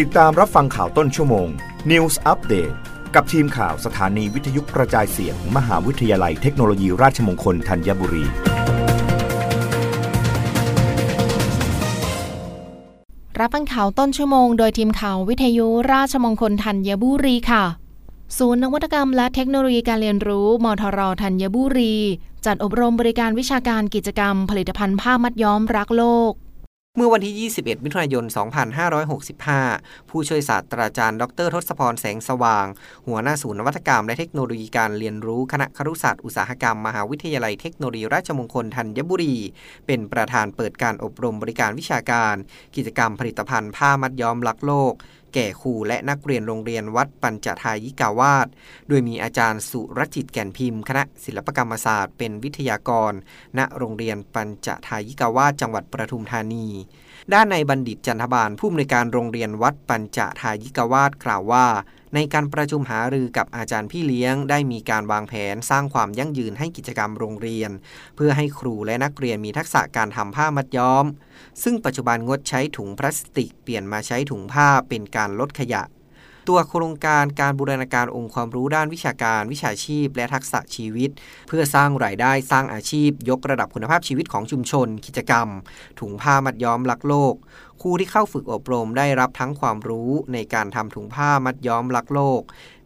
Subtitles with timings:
[0.00, 1.48] ติดตามรับฟังข่าวต้นชั่วโมง
[1.90, 2.74] News Update
[3.14, 8.24] กับทีมข่าวสถานีวิทยุกระจายเสียงมหาวิทยาลัยเทคโนโลยีราชมงคลธัญบุรี
[13.40, 17.64] รับฟังข่าวต้นชั่วโมงโดยทีมข่าววิทยุราชมงคลธัญบุรีค่ะ
[18.38, 21.94] ศูนย์นวัตกรรมและเทคโนโลยีการเรียนรู้ มทรธัญบุรี
[22.46, 26.32] จัดอบรมบริการวิชาการกิจกรรม ผลิตภัณฑ์ผ้ามัดย้อมรักโลก
[26.98, 28.24] เมื่อวันที่ 21 มิถุนายน
[29.36, 32.66] 2565 ผู้ช่วยศาสตราจารย์ ดร ทศพร แสงสว่าง
[33.06, 39.36] หัวหน้าศูนย์นวัตกรรมและเทคโนโลยีการเรียนรู้คณะครุศาสตร์อุตสาหกรรม มหาวิทยาลัยเทคโนโลยีราชมงคลธัญบุรี
[39.86, 42.34] เป็นประธานเปิดการอบรมบริการวิชาการ
[42.76, 44.92] กิจกรรมผลิตภัณฑ์ผ้ามัดย้อมลักโลก
[45.34, 48.46] แก่ครูและนักเรียนโรงเรียนวัดปัญจทายิกาวาส
[48.88, 53.12] โดยมีอาจารย์สุรจิตแก่นพิมพ์ คณะศิลปกรรมศาสตร์เป็นวิทยากร
[53.58, 56.66] ณโรงเรียนปัญจทายิกาวาสจังหวัดปทุมธานี
[57.32, 61.66] ด้านในบัณฑิตจันทบาลผู้อำนวยการโรงเรียนวัดปัญจทายิกาวาสกล่าวว่า
[62.14, 67.70] ในการประชุมหารือกับอาจารย์พี่เลี้ยง ได้มีการวางแผนสร้างความยั่งยืนให้กิจกรรมโรงเรียน
[68.16, 71.04] เพื่อให้ครูและนักเรียนมีทักษะการทำผ้ามัดย้อม
[71.62, 75.82] ซึ่งปัจจุบันงดใช้ถุงพลาสติกเปลี่ยนมาใช้ถุงผ้าเป็นการลดขยะ
[76.48, 81.10] ตัวโครงการการบูรณาการองค์ความรู้ด้านวิชาการวิชาชีพ และทักษะชีวิต
[81.48, 85.48] เพื่อสร้างรายได้สร้างอาชีพ ยกระดับคุณภาพชีวิตของชุมชน กิจกรรม
[86.00, 87.34] ถุงผ้ามัดย้อมรักโลก
[87.82, 92.42] ครูที่เข้าฝึกอบรมได้รับทั้งความรู้ในการทำถุงผ้ามัดย้อมรักโลก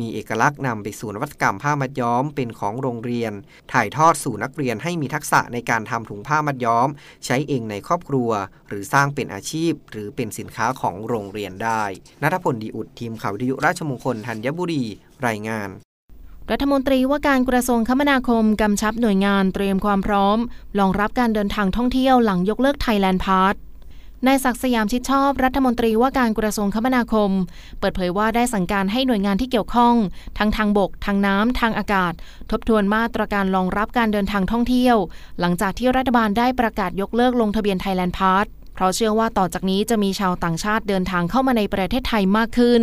[0.00, 3.32] มีเอกลักษณ์นำไปสู่นวัตกรรมผ้ามัดย้อมเป็นของโรงเรียน
[3.72, 6.88] ถ่ายทอดสู่นักเรียนให้มีทักษะในการทำถุงผ้ามัดย้อม
[7.24, 8.30] ใช้เองในครอบครัว
[8.68, 11.84] หรือสร้างเป็นอาชีพ หรือเป็นสินค้าของโรงเรียนได้
[12.22, 14.84] นัทพลดีอุดทีมข่าววิทยุราชมงคลธัญบุรี
[15.26, 15.70] รายงาน
[16.52, 20.38] รัฐมนตรีว่าการกระทรวงคมนาคม กำชับหน่วยงานเตรียมความพร้อม
[20.78, 23.56] รองรับการเดินทางท่องเที่ยวหลังยกเลิก Thailand Pass
[24.26, 27.30] นายศักดิ์สยามชิดชอบรัฐมนตรีว่าการกระทรวงคมนาคม
[27.80, 29.94] เปิดเผยว่าได้สั่งการให้หน่วยงานที่เกี่ยวข้อง
[30.38, 32.12] ทั้งทางบก ทางน้ำทางอากาศ
[32.50, 34.96] ทบทวนมาตรการรองรับการเดินทางท่องเที่ยว
[35.40, 38.46] หลังจากที่รัฐบาลได้ประกาศยกเลิกลงทะเบียน Thailand Pass
[38.78, 42.82] เพราะเชื่อว่าต่อจากนี้จะมีชาวต่างชาติเดินทางเข้ามาในประเทศไทยมากขึ้น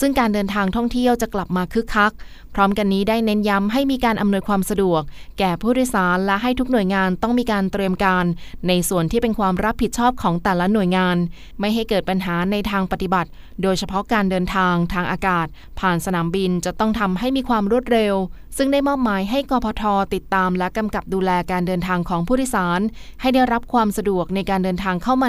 [0.00, 2.12] ซึ่งการเดินทางท่องเที่ยวจะกลับมาคึกคัก
[2.54, 5.02] พร้อมกันนี้ได้เน้นย้ำให้มีการอำนวยความสะดวก
[5.38, 8.24] แก่ผู้โดยสารและให้ทุกหน่วยงานต้องมีการเตรียมการ
[8.68, 11.16] ในส่วนที่เป็นความรับผิดชอบของแต่ละหน่วยงาน
[11.60, 13.28] ไม่ให้เกิดปัญหาในทางปฏิบัติ
[13.62, 15.46] โดยเฉพาะการเดินทางทางอากาศ
[15.80, 18.14] ผ่านสนามบินจะต้องทำให้มีความรวดเร็ว
[18.58, 19.82] ซึ่งได้มอบหมายให้กพท
[20.14, 22.80] ติดตาม และกำกับดูแลการเดินทางของผู้โดยสาร
[23.20, 25.28] ให้ได้รับความสะดวกในการเดินทางเข้ามา